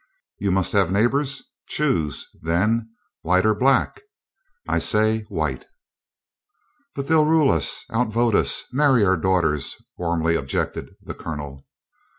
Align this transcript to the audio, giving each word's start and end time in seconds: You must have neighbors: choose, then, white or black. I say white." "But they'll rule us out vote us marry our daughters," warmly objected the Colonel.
You 0.39 0.49
must 0.51 0.73
have 0.73 0.91
neighbors: 0.91 1.43
choose, 1.67 2.27
then, 2.41 2.89
white 3.21 3.45
or 3.45 3.53
black. 3.53 4.01
I 4.67 4.79
say 4.79 5.27
white." 5.29 5.67
"But 6.95 7.07
they'll 7.07 7.27
rule 7.27 7.51
us 7.51 7.85
out 7.91 8.07
vote 8.11 8.33
us 8.33 8.63
marry 8.71 9.05
our 9.05 9.15
daughters," 9.15 9.75
warmly 9.99 10.35
objected 10.35 10.95
the 11.03 11.13
Colonel. 11.13 11.67